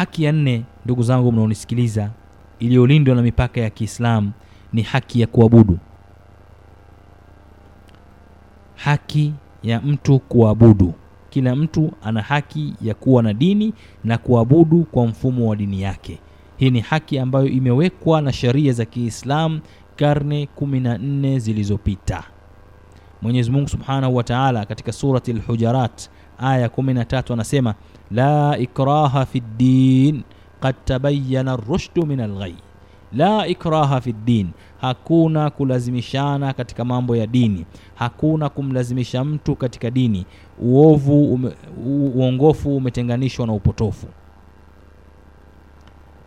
[0.00, 2.10] haki ya nne ndugu zangu mnaonisikiliza
[2.58, 4.32] iliyolindwa na mipaka ya kiislamu
[4.72, 5.78] ni haki ya kuabudu.
[8.74, 9.32] Haki
[9.62, 10.94] ya mtu kuabudu.
[11.30, 13.74] Kila mtu ana haki ya kuwa na dini
[14.04, 16.18] na kuabudu kwa mfumo wa dini yake.
[16.56, 19.60] Hii ni haki ambayo imewekwa na sheria za kiislamu
[19.96, 22.24] karne 14 zilizopita.
[23.22, 26.08] Mwenyezi mungu subhanahu wa taala katika surati lhujarat
[26.40, 27.74] aya 13 anasema
[28.10, 30.22] la ikraha fi ddin
[30.60, 32.54] qad tabayana rushdu min alghai
[33.12, 34.48] la ikraha fi ddin
[34.80, 37.64] hakuna kulazimishana katika mambo ya dini
[37.94, 40.26] hakuna kumlazimisha mtu katika dini
[40.62, 41.50] uovu ume,
[42.14, 44.06] uongofu umetenganishwa na upotofu.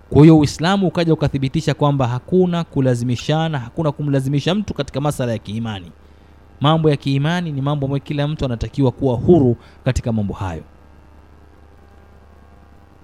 [0.10, 5.92] Kwa hiyo uislamu ukaja ukathibitisha kwamba hakuna kulazimishana hakuna kumlazimisha mtu katika masala ya kiimani
[6.64, 10.64] mambo ya kiimani ni mambo ambayo kila mtu anatakiwa kuwa huru katika mambo hayo.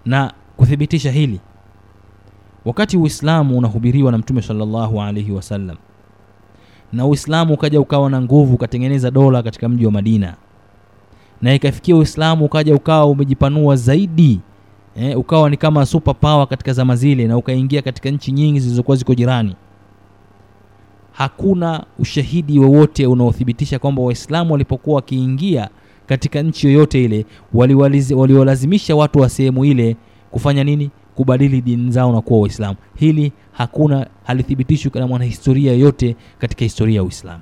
[0.06, 1.40] Na kuthibitisha hili
[2.66, 5.78] wakati uislamu unahubiriwa na mtume salllahu alaihi wasallam
[6.94, 10.36] na uislamu ukaja ukawa na nguvu ukatengeneza dola katika mji wa madina
[11.42, 14.40] na ikafikia uislamu ukaja ukawa umejipanua zaidi
[14.96, 18.98] eh, ukawa ni kama super power katika zama zile na ukaingia katika nchi nyingi zilizokuwa
[18.98, 19.56] ziko jirani
[21.20, 25.70] hakuna ushahidi wowote unaothibitisha kwamba waislamu walipokuwa wakiingia
[26.06, 27.26] katika nchi yoyote ile
[28.16, 29.96] waliwalazimisha wali watu wa sehemu ile
[30.32, 30.90] kufanya nini?
[31.16, 32.76] Kubadili dini zao na kuwa waislamu.
[32.96, 37.42] Hili hakuna halithibitishwi na mwanahistoria yoyote katika historia ya uislamu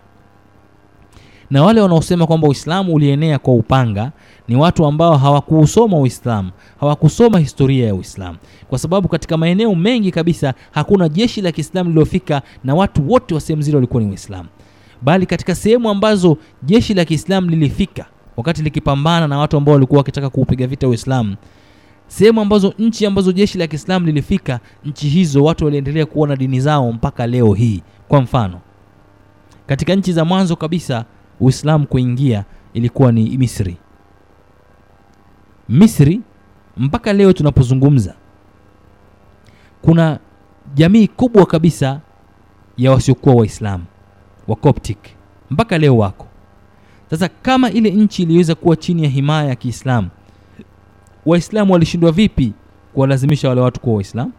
[1.49, 4.11] na wale wanaosema kwamba uislamu ulienea kwa upanga
[4.47, 8.37] ni watu ambao hawakuusoma uislamu hawakusoma historia ya uislamu.
[8.69, 13.41] Kwa sababu katika maeneo mengi kabisa hakuna jeshi la kiislamu lililofika na watu wote wa
[13.41, 14.49] sehemu zile walikuwa ni waislamu
[15.01, 18.05] bali katika sehemu ambazo jeshi la kiislamu lilifika
[18.37, 21.35] wakati likipambana na watu ambao walikuwa wakitaka kuupiga vita uislamu
[22.07, 26.91] sehemu ambazo nchi ambazo jeshi la kiislamu lilifika nchi hizo watu waliendelea kuona dini zao
[26.91, 27.81] mpaka leo hii.
[28.07, 28.59] Kwa mfano
[29.67, 31.05] katika nchi za mwanzo kabisa
[31.39, 33.77] uislamu kuingia ilikuwa ni misri.
[35.70, 36.21] Misri
[36.77, 38.15] mpaka leo tunapozungumza
[39.81, 40.20] kuna
[40.75, 42.02] jamii kubwa kabisa
[42.77, 43.83] ya wasiokuwa waislamu
[44.48, 44.98] wa coptic.
[45.49, 46.27] Mpaka leo wako.
[47.09, 50.09] Sasa kama ile nchi iliweza kuwa chini ya himaya ya kiislamu
[51.25, 52.54] waislamu walishindwa vipi
[52.93, 54.31] kuwalazimisha wale watu kuwa waislamu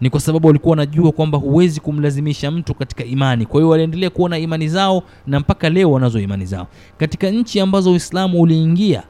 [0.00, 3.46] ni kwa sababu walikuwa wanajua kwamba huwezi kumlazimisha mtu katika imani.
[3.46, 6.66] Kwa hiyo waliendelea kuwa na imani zao na mpaka leo wanazo imani zao.
[6.98, 9.02] Katika nchi ambazo uislamu uliingia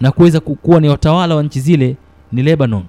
[0.00, 1.96] na kuweza kuwa ni watawala wa nchi zile
[2.32, 2.82] ni lebanon.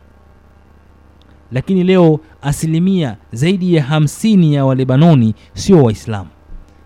[1.52, 6.30] Lakini leo asilimia zaidi ya hamsini ya walebanoni sio waislamu.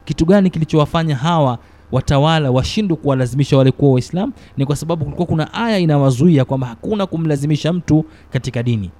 [0.05, 1.57] Kitu gani kilichowafanya hawa
[1.91, 4.33] watawala washindwe kuwalazimisha wale kuwa waislamu?
[4.57, 8.91] Ni kwa sababu kulikuwa kuna aya inawazuia kwamba hakuna kumlazimisha mtu katika dini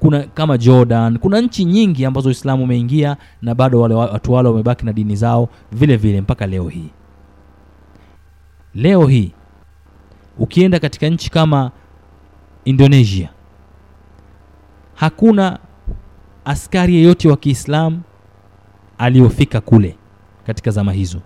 [0.00, 4.86] kuna kama jordan kuna nchi nyingi ambazo uislamu umeingia na bado wale watu wale wamebaki
[4.86, 6.88] na dini zao vile vile mpaka leo hii.
[8.74, 9.32] Leo hii
[10.38, 11.70] ukienda katika nchi kama
[12.64, 13.28] indonesia
[14.94, 15.58] hakuna
[16.44, 18.00] askari yeyote wa kiislamu
[18.98, 19.96] aliyofika kule
[20.46, 21.20] katika zama hizo.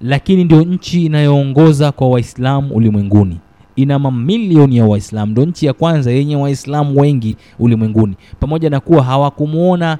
[0.00, 3.38] Lakini ndio nchi inayoongoza kwa waislamu ulimwenguni
[3.82, 5.32] ina mamilioni ya waislamu.
[5.32, 8.14] Ndio nchi ya kwanza yenye waislamu wengi ulimwenguni.
[8.40, 9.98] Pamoja na kuwa hawakumwona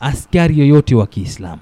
[0.00, 1.60] askari yoyote wa kiislamu.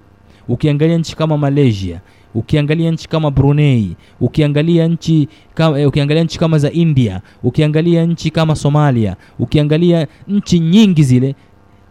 [0.48, 2.00] Ukiangalia nchi kama malaysia
[2.34, 8.30] ukiangalia nchi kama brunei ukiangalia nchi kama, eh, ukiangalia nchi kama za india ukiangalia nchi
[8.30, 11.34] kama somalia ukiangalia nchi nyingi zile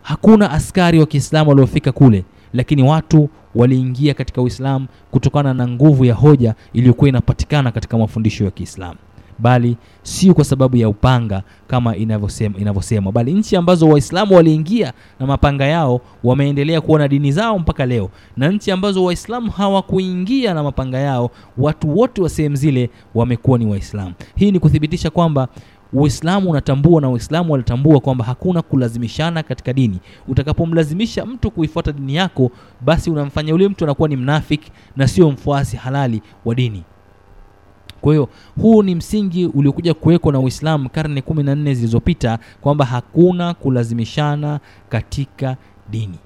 [0.08, 2.24] hakuna askari wa kiislamu waliofika kule
[2.54, 8.52] lakini watu waliingia katika uislamu kutokana na nguvu ya hoja iliyokuwa inapatikana katika mafundisho ya
[8.52, 9.00] kiislamu
[9.40, 15.66] bali sio kwa sababu ya upanga kama inavyosemwa bali nchi ambazo waislamu waliingia na mapanga
[15.66, 18.10] yao wameendelea kuwa na dini zao mpaka leo.
[18.38, 23.66] Na nchi ambazo waislamu hawakuingia na mapanga yao watu wote wa sehemu zile wamekuwa ni
[23.66, 24.14] waislamu.
[24.36, 25.48] Hii ni kuthibitisha kwamba
[25.94, 30.00] uislamu unatambua na waislamu walitambua kwamba hakuna kulazimishana katika dini.
[30.28, 32.52] Utakapomlazimisha mtu kuifuata dini yako
[32.82, 36.84] basi unamfanya yule mtu anakuwa ni mnafiki na sio mfuasi halali wa dini
[38.02, 38.30] kwa hiyo
[38.62, 44.60] huu ni msingi uliokuja kuwekwa na uislamu karne kumi na nne zilizopita kwamba hakuna kulazimishana
[44.90, 45.58] katika
[45.90, 46.20] dini.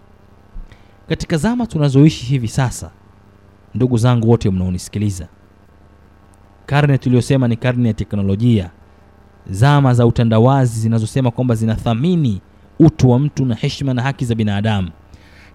[1.09, 2.91] Katika zama tunazoishi hivi sasa
[3.75, 5.27] ndugu zangu wote mnaonisikiliza
[6.65, 8.69] karne tuliyosema ni karne ya teknolojia.
[9.50, 12.41] Zama za utandawazi zinazosema kwamba zinathamini
[12.79, 14.89] utu wa mtu na heshima na haki za binadamu.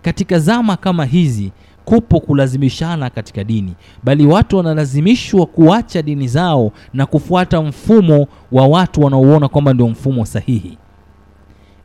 [0.03, 1.53] Katika zama kama hizi
[1.87, 3.75] kupo kulazimishana katika dini,
[4.05, 10.25] bali watu wanalazimishwa kuacha dini zao na kufuata mfumo wa watu wanaouona kwamba ndio mfumo
[10.27, 10.79] sahihi.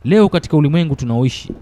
[0.04, 1.52] Leo katika ulimwengu tunaoishi,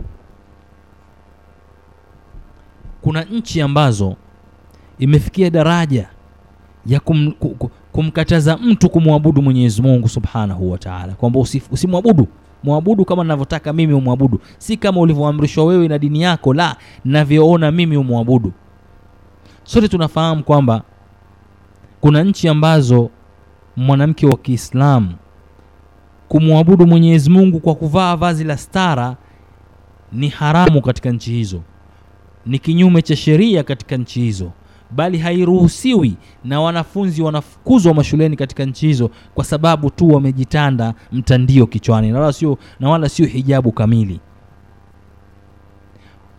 [3.02, 4.16] kuna nchi ambazo
[4.98, 6.08] imefikia daraja
[6.86, 12.26] ya kum, ku- ku- kumkataza mtu kumwabudu Mwenyezi Mungu Subhanahu wa Ta'ala, kwamba usi- usimwabudu
[12.62, 17.96] mwabudu kama ninavyotaka mimi umwabudu, si kama ulivyoamrishwa wewe na dini yako, la navyoona mimi
[17.96, 18.52] umwabudu.
[19.64, 20.82] Sote tunafahamu kwamba
[22.00, 23.10] kuna nchi ambazo
[23.76, 25.14] mwanamke wa Kiislamu
[26.28, 29.16] kumwabudu Mwenyezi Mungu kwa kuvaa vazi la stara
[30.12, 31.60] ni haramu katika nchi hizo,
[32.46, 34.50] ni kinyume cha sheria katika nchi hizo,
[34.90, 42.10] bali hairuhusiwi na wanafunzi wanafukuzwa mashuleni katika nchi hizo kwa sababu tu wamejitanda mtandio kichwani
[42.80, 44.20] na wala sio, hijabu kamili.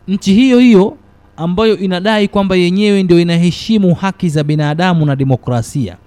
[0.08, 0.98] Nchi hiyo hiyo
[1.38, 5.98] ambayo inadai kwamba yenyewe ndio inaheshimu haki za binadamu na demokrasia,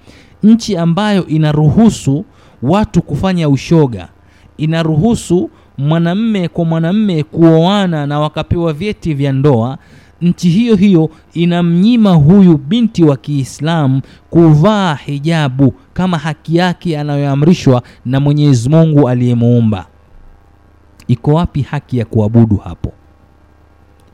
[0.42, 2.24] nchi ambayo inaruhusu
[2.62, 4.08] watu kufanya ushoga,
[4.56, 9.78] inaruhusu mwanamme kwa mwanamme kuoana na wakapewa vyeti vya ndoa.
[10.22, 18.20] Nchi hiyo hiyo inamnyima huyu binti wa Kiislamu kuvaa hijabu kama haki yake anayoamrishwa na
[18.20, 19.86] Mwenyezi Mungu aliyemuumba.
[21.08, 22.92] Iko wapi haki ya kuabudu hapo?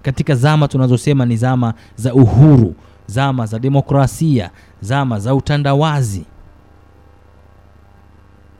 [0.02, 2.74] Katika zama tunazosema ni zama za uhuru,
[3.06, 4.50] zama za demokrasia,
[4.80, 6.24] zama za utandawazi,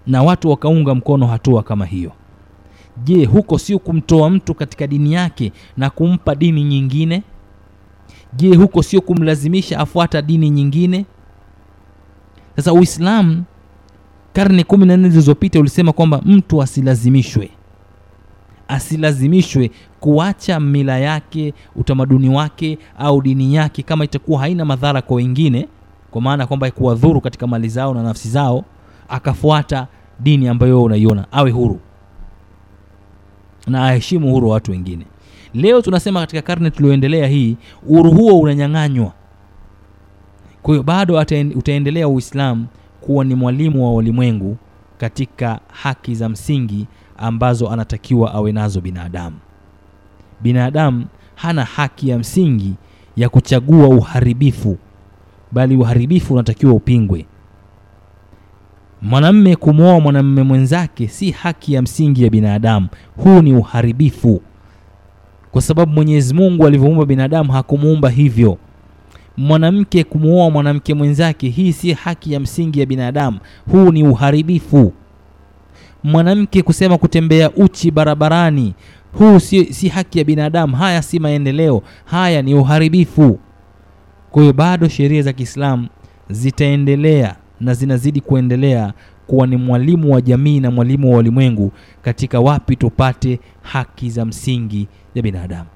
[0.07, 2.13] na watu wakaunga mkono hatua kama hiyo.
[3.05, 7.23] Je, huko sio kumtoa mtu katika dini yake na kumpa dini nyingine?
[8.37, 11.07] Je, huko sio kumlazimisha afuata dini nyingine?
[12.57, 13.45] Sasa Uislamu
[14.33, 17.51] karne kumi na nne zilizopita ulisema kwamba mtu asilazimishwe,
[18.69, 19.71] asilazimishwe
[20.01, 25.69] kuacha mila yake, utamaduni wake au dini yake, kama itakuwa haina madhara kwa wengine,
[26.11, 28.65] kwa maana kwamba kuwadhuru katika mali zao na nafsi zao,
[29.09, 29.87] akafuata
[30.21, 31.81] dini ambayo unaiona, awe huru
[33.67, 35.07] na aheshimu uhuru wa watu wengine.
[35.55, 39.13] Leo tunasema katika karne tulioendelea hii, uhuru huo unanyang'anywa.
[40.63, 41.25] Kwa hiyo bado
[41.57, 42.67] utaendelea Uislamu
[43.01, 44.57] kuwa ni mwalimu wa ulimwengu
[44.99, 46.87] katika haki za msingi
[47.19, 49.37] ambazo anatakiwa awe nazo binadamu.
[50.41, 52.75] Binadamu hana haki ya msingi
[53.17, 54.79] ya kuchagua uharibifu,
[55.53, 57.27] bali uharibifu unatakiwa upingwe.
[59.03, 62.89] Mwanamme kumwoa mwanamme mwenzake si haki ya msingi ya binadamu.
[63.17, 64.43] Huu ni uharibifu,
[65.51, 68.59] kwa sababu Mwenyezi Mungu alivyoumba binadamu hakumuumba hivyo.
[69.37, 73.39] Mwanamke kumwoa mwanamke mwenzake, hii si haki ya msingi ya binadamu.
[73.73, 74.93] Huu ni uharibifu.
[76.05, 78.75] Mwanamke kusema kutembea uchi barabarani,
[79.13, 80.77] huu si, si haki ya binadamu.
[80.77, 83.39] Haya si maendeleo, haya ni uharibifu.
[84.31, 85.89] Kwa hiyo bado sheria za Kiislamu
[86.31, 88.93] zitaendelea na zinazidi kuendelea
[89.27, 91.73] kuwa ni mwalimu wa jamii na mwalimu wa ulimwengu
[92.03, 95.69] katika wapi tupate haki za msingi ya binadamu.